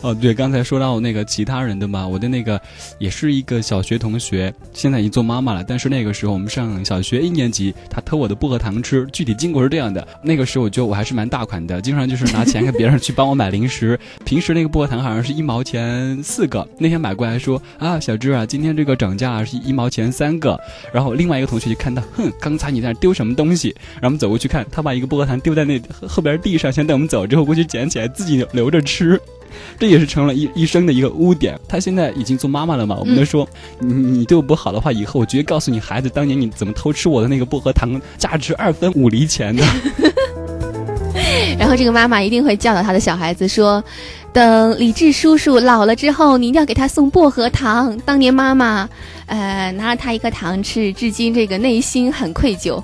[0.00, 2.60] 哦，对，刚才说到那个其他人的嘛，我的那个
[2.98, 5.64] 也是一个小学同学，现在已经做妈妈了。
[5.66, 9.06] 但是那个时候我们上小学一年级，他偷我的薄荷糖吃。
[9.12, 13.98] 具体经过是这样的：那个时候我觉得我还是蛮大款的，经常就是拿钱给别人去帮我买零食。
[14.24, 20.58] 平时那个薄荷糖好像是一毛钱四个，那天买过来说啊，小志啊，今天这个涨价是一毛钱三个。
[20.92, 23.74] 然后另外一个同学就看到，哼，刚才你在那丢什么东西？
[23.94, 29.20] 然后我们走过去看，他把一个薄荷糖丢在那后边地上，想等我们走之后过去捡起来自己留着吃。
[29.78, 31.58] 这也是成了一一生的一个污点。
[31.68, 39.64] 他现在已经做妈妈了嘛，我们都说，你你对我不好的话，以后我直接告诉你孩子，当年你怎么偷吃我的那个薄荷糖，价值二分五厘钱的。
[41.58, 43.82] 然后这个妈妈一定会教导他的小孩子说，
[44.32, 47.96] 等李志叔叔老了之后，你一定要给他送薄荷糖。
[48.04, 48.88] 当年妈妈，
[49.26, 52.80] 呃，拿了他一颗糖吃，至今这个内心很愧疚。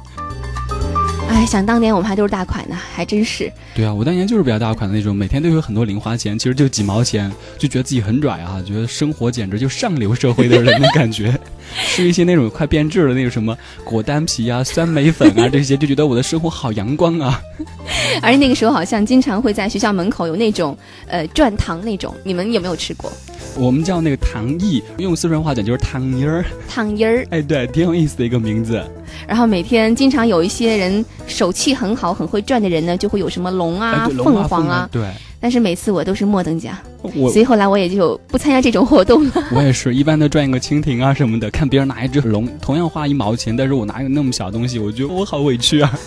[1.34, 3.52] 哎，想当年我们还都是大款呢，还真是。
[3.74, 11.36] 对啊，我当年就是比较大款的那种，每天都有很多零花钱，其实就几毛钱，就觉得自己很拽啊，觉得生活简直就上流社会的人的感觉。
[11.88, 17.40] 吃一些那种快变质的那个什么果丹皮啊、酸梅粉啊这些，就觉得我的生活好阳光啊。
[18.22, 23.12] 而且那个时候好像经常会在学校门口有那种呃转糖那种，你们有没有吃过
[23.56, 26.44] 我们叫那个糖艺，用四川话讲就是糖音儿。
[26.68, 27.26] 糖音儿？
[27.30, 28.80] 哎，对，挺有意思的一个名字。
[29.26, 34.88] 然后每天经常有一些人手气很好、很会转的人呢，就会有什么龙啊凤凰啊。
[34.92, 35.08] 对，
[35.40, 36.76] 但是每次我都是末等奖，
[37.14, 39.32] 我所以后来我也就不参加这种活动了。
[39.52, 45.98] 我也是一般都赚一个蜻蜓啊什么的，看别人拿一只龙，同样花一毛钱，但是我拿一个那么小的东西，我觉得我好委屈啊。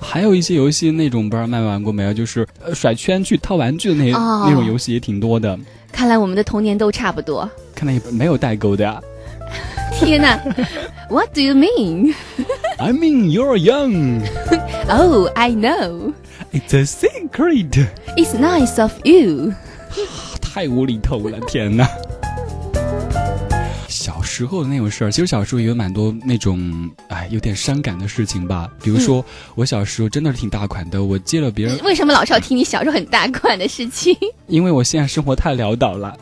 [0.00, 5.56] 还有一些游戏那种不知道麦麦玩过没有，就是呃甩圈去套玩具的那、哦那种游戏也挺多的，
[5.92, 7.48] 看来我们的童年都差不多。
[7.76, 9.00] 看来也没有代沟的呀。
[10.00, 10.40] 天哪
[11.08, 12.14] ，What do you mean?
[12.78, 14.22] I mean you're young,
[14.88, 16.12] Oh, I know.
[16.52, 17.86] it's a secret。
[18.16, 19.52] It's nice of you.
[20.40, 21.86] 太无厘头了，天哪！
[23.88, 28.68] 小时候的那种事儿，其实小时候也有蛮多那种，哎，有点伤感的事情吧。
[28.82, 34.16] 比如说，我小时候真的是挺大款的，我借了别人，为什么老是要听你小时候很大款的事情？
[34.48, 36.16] 因为我现在生活太潦倒了。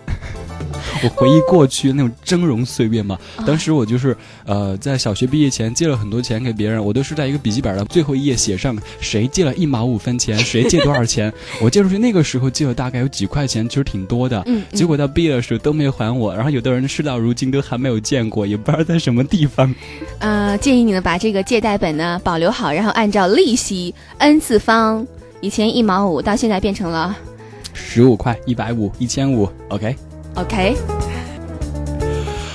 [1.03, 11.33] 我回忆过去那种峥嵘岁月嘛，啊当时我就是呃，在小学毕业前借了很多钱给别人，我都是在一个笔记本的最后一页写上谁借了一毛五分钱， 谁借多少钱。
[11.61, 14.43] 我借出去那个时候借了大概有几块钱，其实挺多的。
[14.47, 19.75] 嗯嗯结果到毕业的时候都没还我，然后有的人事到如今都还没有见过，也不知道在什么地方。
[20.19, 25.07] 呃，建议你呢把这个借贷本呢保留好，然后按照利息 n 次方，
[25.41, 27.17] 以前一毛五，到现在变成了
[27.73, 29.95] 十五块、一百五、一千五，OK。
[30.39, 30.77] OK。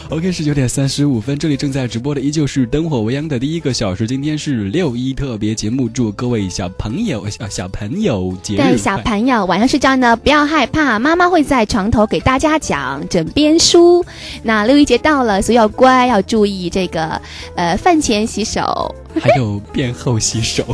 [0.10, 4.06] OK，十九点三十五分，这里正在直播的依旧是灯火未央的第一个小时。
[4.06, 14.06] 今天是六一特别节目，祝各位小朋友、小小朋友节日对小朋友晚上睡觉呢，不要害怕，妈妈会在床头给大家讲枕边书。
[14.44, 17.20] 那六一节到了，所以要乖，要注意这个
[17.56, 20.66] 呃饭前洗手， 还有便后洗手。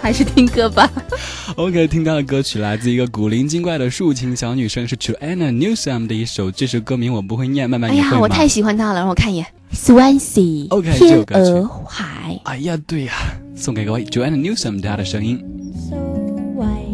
[0.00, 0.90] 还是听歌吧。
[1.56, 6.50] OK，听到的歌曲来自一个古灵精怪的竖琴小女生，是 Joanna Newsom 的一首。
[6.50, 8.18] 这首歌名我不会念，慢慢哎呀？
[8.18, 9.46] 我太喜欢她了，让我看一眼。
[9.72, 11.84] Swansea，OK，这天首。
[12.44, 13.12] 哎呀，对呀，
[13.54, 15.38] 送给各位 Joanna Newsom 她的声音。
[15.88, 15.96] so
[16.56, 16.92] white.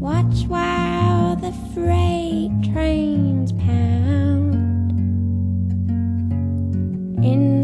[0.00, 4.92] Watch while the freight trains pound
[7.22, 7.55] into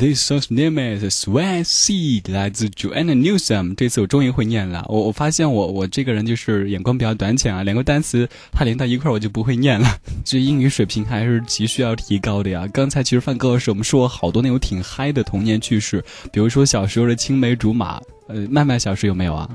[0.00, 3.74] This song's name is Sweat Seed，来自 Joanna Newsom。
[3.74, 4.82] 这次我终于会念了。
[4.88, 9.86] 我我发现我我这个人就是眼光比较短浅啊，两个单词它连到一块儿我就不会念了。
[10.24, 12.66] 这英语水平还是急需要提高的呀。
[12.72, 18.00] 刚才其实放歌的时候，我们说好多那种挺嗨的童年趣事，比如说小时候的青梅竹马。
[18.28, 19.50] 呃，麦麦小时候有没有啊？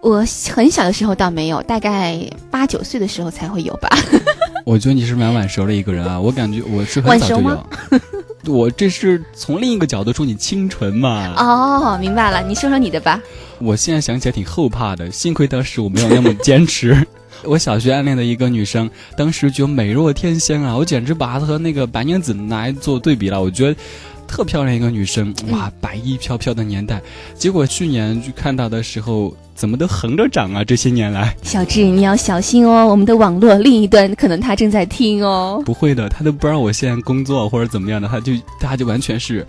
[0.00, 0.24] 我
[0.54, 2.18] 很小的时候倒没有，大概
[2.50, 3.90] 八九岁的时候才会有吧。
[4.64, 7.66] 我觉得你是蛮晚熟的一个人啊，我感觉我是很早就有熟吗。
[8.46, 11.34] 我这是从另一个角度说你清纯嘛。
[11.36, 13.20] 哦，明白了，你说说你的吧。
[13.58, 17.06] 我现在想起来挺后怕的，幸亏当时我没有那么坚持。
[17.44, 23.42] 我小学暗恋的一个女生，当时觉得美若天仙啊，我简直把她和那个白娘子拿来做对比了。
[23.42, 23.80] 我觉得
[24.32, 27.02] 特漂亮一个女生，哇，白衣飘飘的年代。
[27.34, 30.64] 结果去年去看到的时候，怎么都横着长啊？
[30.64, 35.62] 这些年来，小智，你要小心哦，我们的网络另一端可能他正在听哦。
[35.66, 39.46] 不会的，他都不知道我现在工作或者怎么样的，他就他就完全是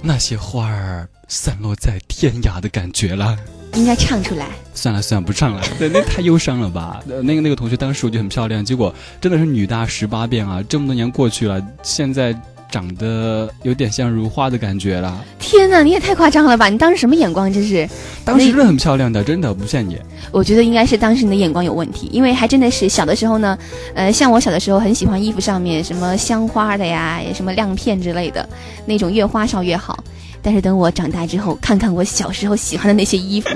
[0.00, 3.36] 那些花儿散落在天涯的感觉了。
[3.72, 4.46] 应该唱出来。
[4.74, 7.02] 算了算了，不唱了，对，那太忧伤了吧？
[7.10, 10.62] 呃那个那个同学当时我觉得很漂亮，结果真的是女大十八变啊！
[10.68, 12.32] 这么多年过去了，现在
[12.74, 15.24] 长得有点像如花的感觉了。
[15.38, 16.68] 天哪，你也太夸张了吧！
[16.68, 17.52] 你当时什么眼光？
[17.52, 17.88] 这是，
[18.24, 19.96] 当时是很漂亮的，真的不骗你。
[20.32, 23.56] 我觉得应该是当时你的眼光有问题，因为还真的是小的时候呢，
[23.94, 28.48] 呃，像我小的时候很喜欢衣服上面什么香花的呀，什么亮片之类的，
[28.84, 30.02] 那种越花哨越好。
[30.42, 33.50] 但是等我长大之后，看看我小时候喜欢的那些衣服，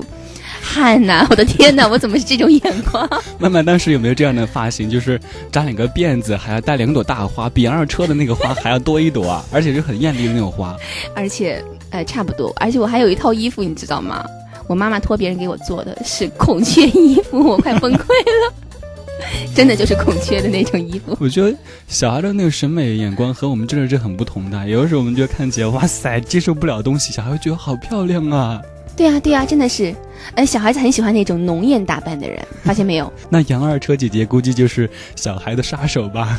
[0.62, 3.08] 汗呐，我的天呐，我怎么是这种眼光？
[3.38, 5.18] 曼曼当时有没有这样的发型，就是
[5.50, 10.76] 扎两个辫子，还要带两朵大花，比洋二车的那个花还要多一朵啊，而且是很艳丽的那种花。
[11.14, 14.24] 而且，呃，差不多，而且我还有一套衣服，你知道吗？
[14.68, 18.54] 我妈妈托别人给我做的是孔雀衣服，我快崩溃了。
[19.54, 21.52] 真的就是孔雀的那种衣服，我觉得
[21.88, 24.68] 小孩的那个审美眼光和我们真的是很不同的。
[24.68, 28.60] 有的时候我们觉得看起来哇塞接受不了东西，小孩会觉得好漂亮啊。
[28.98, 29.94] 对啊，对啊，真的是，
[30.34, 33.10] 呃，小孩子很喜欢那种浓艳打扮的人， 发现没有？
[33.30, 36.36] 那杨二车姐姐估计就是小孩的杀手吧？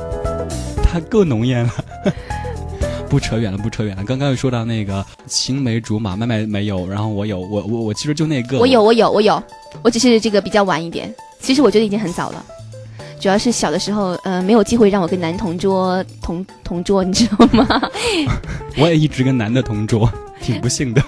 [0.84, 1.72] 她够浓艳了。
[3.08, 4.04] 不扯远了，不扯远了。
[4.04, 9.42] 刚刚又说到那个青梅竹马，麦麦没有，然后我有，我我我其实就那个，我有，我有，我有，
[9.80, 11.10] 我只是这个比较晚一点。
[11.40, 12.44] 其实我觉得已经很早了，
[13.18, 17.66] 主要是小的时候，呃，没有机会让我跟男同桌同同桌，你知道吗？
[18.76, 20.12] 我也一直跟男的同桌，
[20.42, 21.02] 挺不幸的。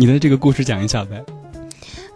[0.00, 1.22] 你的这个故事讲一下呗。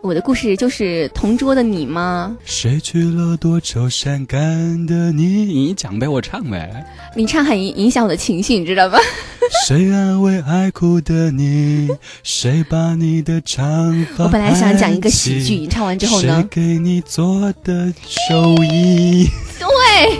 [0.01, 2.35] 我的故事就是同桌的你吗？
[2.43, 5.45] 谁去了多愁善感的你？
[5.45, 6.82] 你讲呗，我唱呗。
[7.14, 8.99] 你唱很影影响我的情绪，你知道吗？
[9.68, 11.91] 谁安慰爱哭的你？
[12.22, 14.24] 谁把你的长发？
[14.24, 16.41] 我本来想讲一个喜剧，你唱完之后呢？
[16.41, 19.28] 谁给你做的寿衣？
[19.61, 20.18] 对，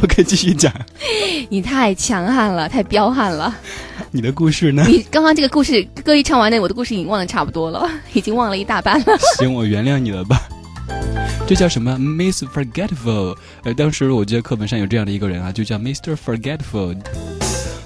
[0.02, 0.72] OK，继续讲
[1.50, 3.54] 你太强悍了，太彪悍了。
[4.10, 4.84] 你的故事呢？
[4.86, 9.18] 你刚刚这个故事歌一唱完呢，我的故事已经忘得差不多了， 已经忘了一大半了。
[9.38, 10.40] 行，我原谅你了吧。
[11.46, 13.36] 这叫什么？Miss Forgetful。
[13.64, 16.14] 呃，当时我记得课本上有这样的一个人啊，就叫 Mr.
[16.14, 16.96] Forgetful。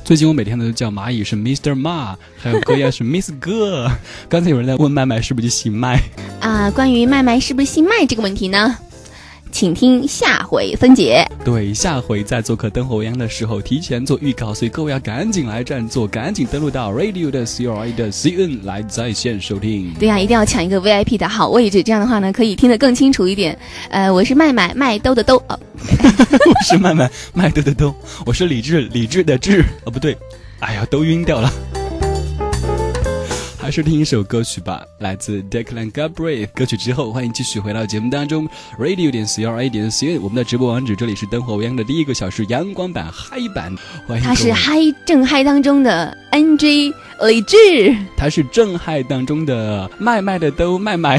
[0.04, 1.74] 最近我每天都叫蚂蚁是 Mr.
[1.74, 3.90] 妈，还有哥呀是 Miss 哥。
[4.28, 6.00] 刚才有人在问麦麦是不是就姓麦？
[6.40, 8.76] 啊，关于麦麦是不是姓麦这个问题呢，
[9.52, 11.24] 请听下回分解。
[11.44, 19.92] 对，下回在做客灯火央的时候提前做预告，所以各位要赶紧来占座，赶紧登录到 Radio 的 C R I 的 C N 来在线收听。
[20.00, 23.56] 对呀、一定要抢一个 VIP 的好位置，这样的话呢，可以听得更清楚一点。
[23.90, 27.94] 呃，我是麦麦麦兜的兜，哦， 我是麦麦麦兜的兜，
[28.24, 30.16] 我是李智李智的智，哦不对，
[30.60, 31.52] 哎呀都晕掉了。
[33.72, 36.46] 还是听一首歌曲吧，来自 Declan Gabriel。
[36.54, 38.46] 歌曲之后，欢迎继续回到节目当中
[38.78, 43.74] ，radio 点 c r a 点 c n，我们的直播网址这里是灯火未央的第一个小时阳光版嗨版，
[44.06, 44.74] 欢迎他是嗨
[45.06, 46.92] 正嗨当中的 NG
[47.22, 47.56] 李志。
[48.14, 51.18] 他是正嗨当中的麦麦的都麦麦。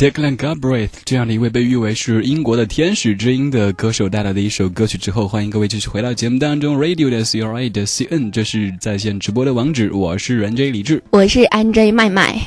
[0.00, 11.02] Declan Galbraith 这样的一位被誉为是英国的天使之音的歌手带来的一首歌曲之后，欢迎各位继续回到节目当中，Radio 的 C R A 的 C N，这是在线直播的网址，我是人 J 李志。
[11.10, 12.40] 我是 Andre 麦麦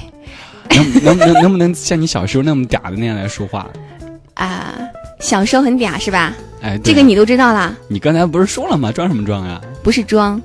[0.71, 3.69] 能能能能不能像你小时候那么嗲的那样来说话？
[4.33, 4.73] 啊、
[5.19, 6.33] 小时候很嗲是吧？
[6.59, 8.91] 哎，啊这个你都知道啦，你刚才不是说了吗？
[8.91, 9.61] 装什么装啊？
[9.83, 10.41] 不是装。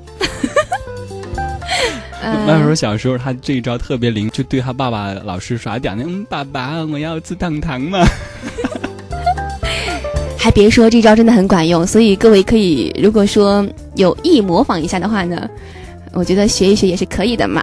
[2.46, 7.98] 麦说小时候他这一招特别灵，就对他爸爸老是耍嗲，嗯，爸爸，我要吃糖糖嘛。
[10.38, 13.66] 还别说这招真的很管用，所以各位可以如果说
[13.96, 15.48] 有意模仿一下的话呢，
[16.12, 17.62] 我觉得学一学也是可以的嘛。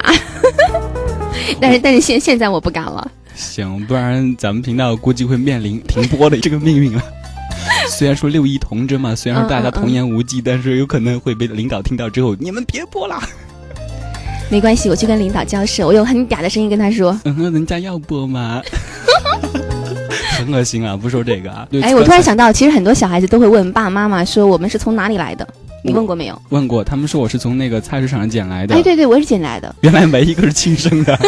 [1.59, 7.01] 但是但是现现在我不敢了，行，不然咱们频道估计会面临停播的这个命运了。
[7.89, 13.22] 虽然说六一童真嘛，虽然说大家童言无忌，但是有可能会被领导听到之后，你们别播啦。
[14.49, 17.19] 没关系，我去跟领导交涉，我用很嗲的声音跟他说。
[17.25, 18.61] 嗯，人家要播吗？
[20.37, 20.95] 很恶心啊！
[20.95, 21.67] 不说这个啊。
[21.71, 25.47] 对哎，我突然想到，其实很多小孩子都会问爸爸妈妈说我们是从哪里来的，
[25.83, 26.41] 你问过没有？
[26.49, 28.75] 问过，他们说我是从那个菜市场捡来的。
[28.75, 29.73] 哎，对对，我也是捡来的。
[29.81, 31.17] 原来没一个是亲生的。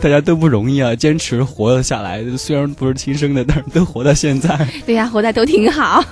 [0.00, 2.24] 大家都不容易啊，坚持活了下来。
[2.38, 4.66] 虽然不是亲生的，但是都活到现在。
[4.86, 6.02] 对呀，活得都挺好。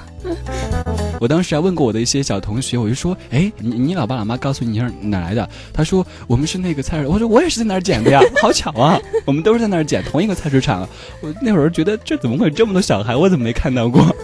[1.20, 10.88] 我当时还问过我的一些小同学，我就说：“哎，你你老爸老妈告诉你你是哪来的？”他说：“我们是那个菜市。”我说：“我也是在那儿捡的呀， 好巧啊，我们都是在那儿捡同一个菜市场。”
[11.20, 14.04] 我那会儿觉得这怎么会有这么多小孩，我怎么没看到过？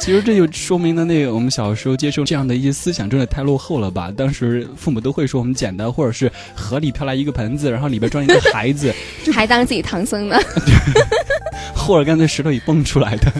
[0.00, 4.10] 其实这就说明了那个我们小时候接受这样的一些思想真的太落后了吧？
[4.16, 8.94] 当时父母都会说我们捡的，或者是河里飘来一个盆子，然后里边装一个孩子，
[9.30, 10.38] 还当自己唐僧呢。
[11.74, 13.32] 或者干脆石头里蹦出来的。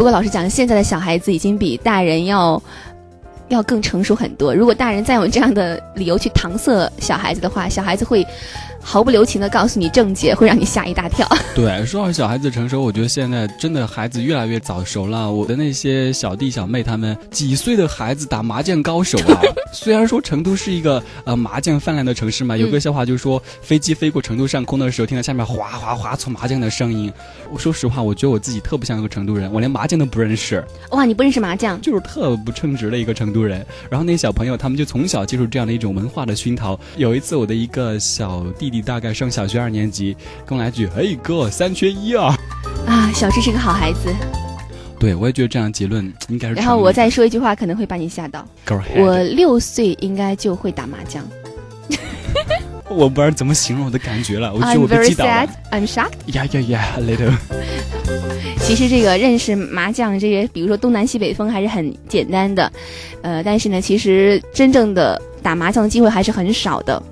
[0.00, 2.62] 不过老实讲，现在的小孩子已经比大人要
[3.48, 4.54] 要更成熟很多。
[4.54, 8.26] 如果大人再用这样的理由去搪塞小孩子的话，小孩子会
[8.82, 11.28] 毫不留情的告诉你症结，会让你吓一大跳。
[11.54, 15.30] 对，说到小孩子成熟，我觉得现在真的孩子越来越早熟了。
[15.30, 19.40] 我的那些小弟小妹他们几岁的孩子打麻将高手啊！
[19.72, 27.12] 虽然说成都是一个呃麻将泛滥的城市嘛，有个笑话就是说，飞机飞过成都上空的时候，听到下面哗哗哗搓麻将的声音。
[27.52, 31.80] 我说实话，我觉得我自己特不像一个成都人，我连麻将都不认识，哇，你不认识麻将？
[31.80, 33.64] 就是特不称职的一个成都人。
[33.88, 36.78] 然后那些小朋友他们就从小接受这样的一种文化的熏陶。
[36.96, 40.16] 有一次我的一个小弟弟大概上小学二年级，
[40.46, 42.34] 跟我来句：“哎哥，三缺一啊！”
[42.86, 44.14] 啊，小智是个好孩子。
[44.98, 46.54] 对，我也觉得这样结论应该是。
[46.54, 48.46] 然后我再说一句话，可能会把你吓到。
[48.96, 51.26] 我六岁应该就会打麻将。
[52.88, 55.46] 我不知道怎么形容我的感觉了，我觉得 I'm 我被击倒 sad.
[55.46, 55.52] 了。
[55.70, 56.34] I'm shocked.
[56.34, 57.34] 呀呀呀，a little。
[58.60, 62.70] 其实这个认识麻将这些，比如说东南西北风还是很简单的，
[63.22, 67.02] 呃，但是呢，其实真正的打麻将的机会还是很少的。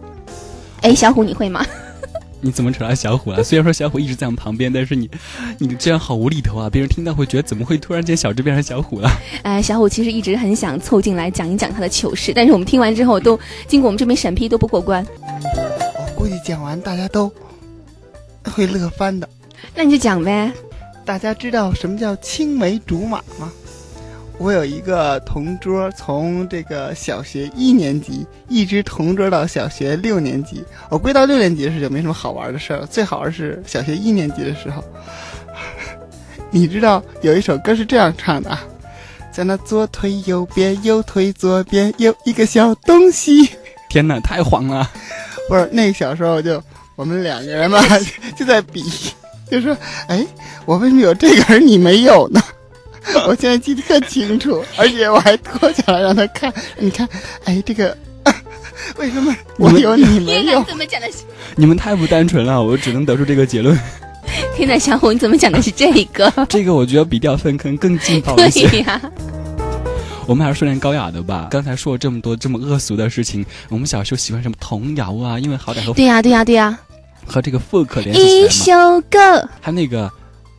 [0.83, 1.65] 哎，小虎你会吗？
[2.41, 3.43] 你怎么扯到小虎了？
[3.43, 5.11] 虽然说小虎一直在我们旁边，但是你，
[5.59, 6.71] 你这样好无厘头啊！
[6.71, 9.11] 别人听到会觉得怎么会突然间小智变成小虎了？
[9.43, 15.05] 哎，小虎其实一直很想凑进来讲一讲他的糗事，但是我们听完之后都经过我们这边审批都不过关。
[15.43, 17.29] 我估计讲完大家都
[18.45, 19.29] 会乐翻的。
[19.75, 20.53] 那你就讲呗。
[21.05, 23.51] 大家知道什么叫青梅竹马吗？
[24.39, 30.65] 我有一个同桌，从这个小学一年级一直同桌到小学六年级。
[30.89, 34.83] 我归到六年级的时候就没什么好玩的事儿了，最好玩是小学一年级的时候。
[36.51, 38.63] 你知道有一首歌是这样唱的啊，
[39.33, 43.51] 在那左腿右边，右腿左边有一个小东西。
[43.91, 44.89] 天哪，太黄了！
[45.49, 46.63] 不是那个小时候就
[46.95, 47.83] 我们两个人嘛
[48.39, 48.85] 就在比，
[49.51, 49.77] 就说
[50.07, 50.25] 哎，
[50.65, 52.41] 我为什么有这个而你没有呢？
[53.27, 57.09] 我现在记得特清楚， 而且我还脱下来让他看，你看，
[57.45, 57.97] 哎，这个
[58.99, 60.63] 为什么我有你没有？
[60.65, 61.19] 怎么讲的是？
[61.57, 63.79] 你们太不单纯了，我只能得出这个结论。
[64.55, 66.31] 天哪，小虎你怎么讲的是这个？
[66.49, 68.69] 这个我觉得比掉粪坑更劲爆一些。
[68.69, 69.01] 对呀、
[70.27, 71.49] 我们还是说点高雅的吧。
[71.51, 75.39] 刚才说了这么多这么恶俗的事情，我们小时候喜欢什么童谣啊？
[75.39, 76.79] 因为好歹和对呀、对呀、对呀、
[77.27, 78.83] 和这个 folk 联系一起来嘛。
[78.85, 80.11] 首歌，还有那个，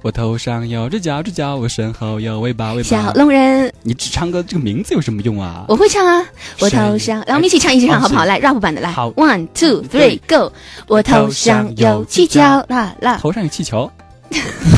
[0.02, 2.88] 我头上有只脚，只脚，我身后有尾巴，尾巴。
[2.88, 3.12] 小。
[3.14, 5.66] 龙人，你只唱歌这个名字有什么用啊？
[5.68, 6.26] 我会唱啊，
[6.62, 8.24] 我头上，来我们一起唱，一起唱，哦好不好？
[8.24, 8.90] 来 rap 版的，来。
[8.90, 10.52] 好，one two three go，
[10.88, 13.92] 我头上有犄角，啦啦，头上有气球，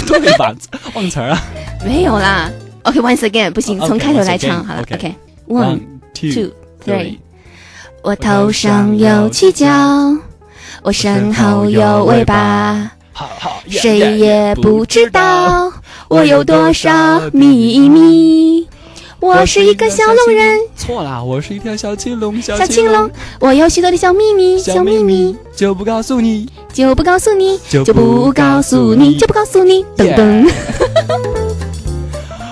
[0.07, 0.55] 不对吧？
[0.95, 1.43] 忘词儿啊。
[1.85, 2.49] 没有啦。
[2.83, 4.81] OK，once again，不行，哦从开头来唱好了。
[4.81, 5.79] OK OK，one
[6.15, 6.49] two
[6.83, 7.19] three，three，
[8.01, 9.69] 我头上有犄角，
[10.81, 12.91] 我身后有尾巴，
[13.69, 15.71] 谁也不知道
[16.07, 18.67] 我有多少秘密。
[19.19, 23.07] 我是一个小龙人，错啦，我是一条小青龙，小小青龙，
[23.39, 25.35] 我有许多的小秘密，小秘密。
[25.55, 30.51] 就不告诉你，就不告诉你，就就不告诉你，就不告诉你，噔噔。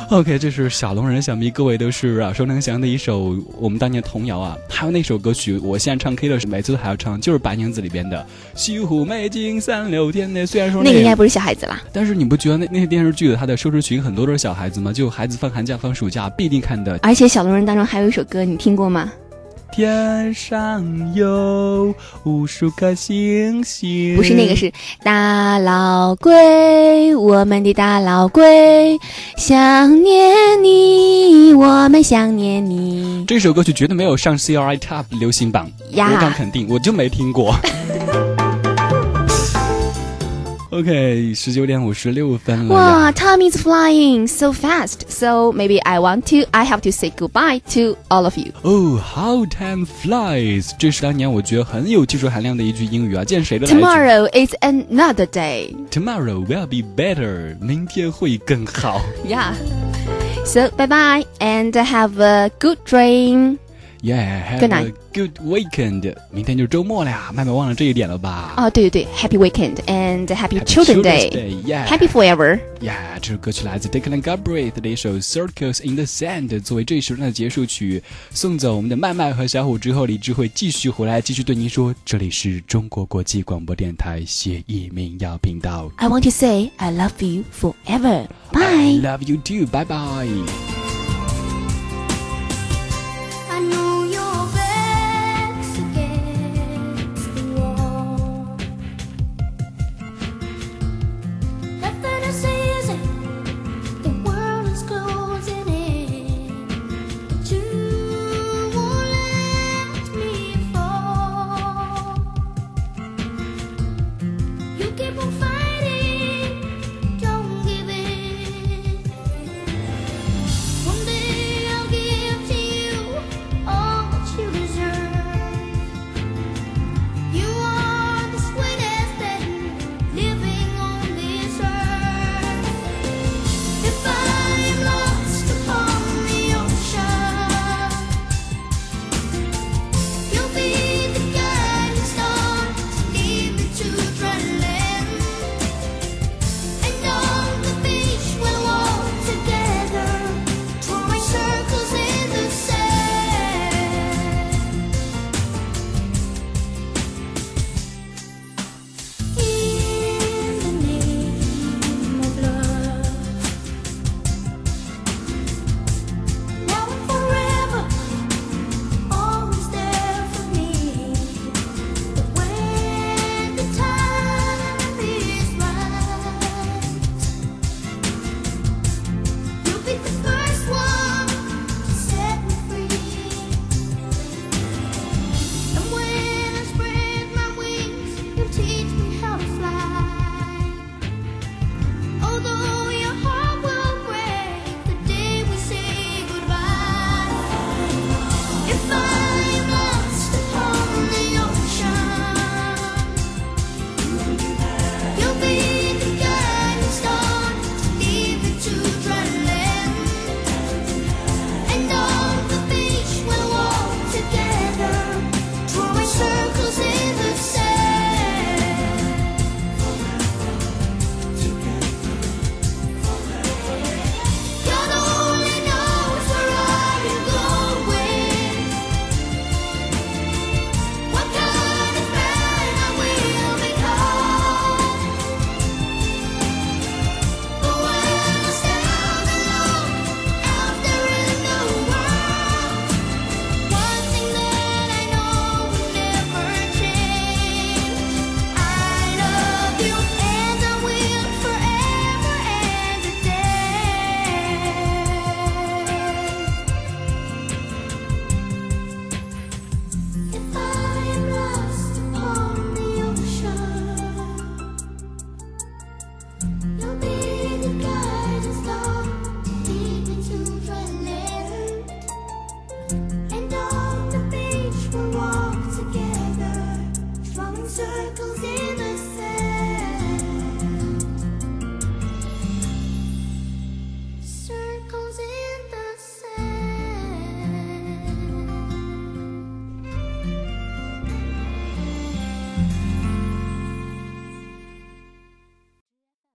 [0.12, 4.58] OK，这是小龙人想必，各位都是耳熟能详的一首我们当年童谣啊。
[4.68, 10.48] 还有那首歌曲，我现在唱 K 的时候，每次都还要唱，就是《白娘子》里边的“西湖美景三六天”那。
[10.48, 14.92] 虽然说那个应该不是小孩子啦，但是你不觉得那那些电视剧的它的收视群很多都是小孩子吗？
[14.92, 16.98] 就孩子放寒假、放暑假必定看的。
[17.04, 19.12] 而且小龙人当中还有一首歌，你听过吗？
[19.80, 24.74] 天上有无数颗星星，不是那个，是
[25.04, 29.00] 大老龟，我们的大老龟，
[29.38, 33.24] 想念你，我们想念你。
[33.26, 37.56] 这首歌曲绝对没有上 CRI Top 流行榜，呀我敢肯定，我就没听过。
[40.79, 43.13] OK，十九点五十六分了哇呀。
[43.13, 45.09] ，time is flying so fast.
[45.09, 48.53] So maybe I want to, I have to say goodbye to all of you.
[48.63, 50.71] 哦、h o w time flies！
[50.79, 55.75] 这是当年我觉得很有技术含量的一句英语啊，见谁都来一句 Tomorrow is another day.
[55.91, 59.01] Tomorrow will be better，明天会更好。
[59.27, 59.55] Yeah.
[60.45, 63.59] So bye bye and have a good dream.
[64.03, 66.15] Yeah，have Good a night good weekend。
[66.31, 68.53] 明天就是周末了呀，麦麦忘了这一点了吧？
[68.59, 71.31] 哦，对对对，Happy weekend and Happy Happy Children Children's Day.
[71.31, 71.87] Day, yeah.
[71.87, 72.61] Happy forever.
[72.81, 85.91] 呀这首歌曲来自 Declan Galbraith 的一首《Circus in the Sand》，作为这一时段的结束曲，送走我们的麦麦和小虎之后，李智慧继续回来，继续对您说，这里是中国国际广播电台协议民谣频道。
[85.97, 88.27] I want to say I love you forever.
[88.53, 89.01] I Bye.
[89.01, 90.68] love you too，拜拜。